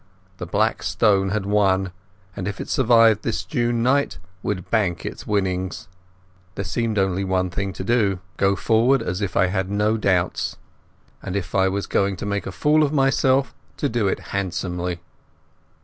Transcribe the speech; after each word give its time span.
The 0.37 0.47
Black 0.47 0.81
Stone 0.81 1.29
had 1.29 1.45
won, 1.45 1.91
and 2.35 2.47
if 2.47 2.59
it 2.59 2.69
survived 2.69 3.21
this 3.21 3.43
June 3.43 3.83
night 3.83 4.17
would 4.41 4.71
bank 4.71 5.05
its 5.05 5.27
winnings. 5.27 5.87
There 6.55 6.65
seemed 6.65 6.97
only 6.97 7.23
one 7.23 7.51
thing 7.51 7.71
to 7.73 7.83
do—go 7.83 8.55
forward 8.55 9.03
as 9.03 9.21
if 9.21 9.37
I 9.37 9.45
had 9.45 9.69
no 9.69 9.97
doubts, 9.97 10.57
and 11.21 11.35
if 11.35 11.53
I 11.53 11.67
was 11.67 11.85
going 11.85 12.15
to 12.15 12.25
make 12.25 12.47
a 12.47 12.51
fool 12.51 12.81
of 12.81 12.91
myself 12.91 13.53
to 13.77 13.87
do 13.87 14.07
it 14.07 14.19
handsomely. 14.33 15.01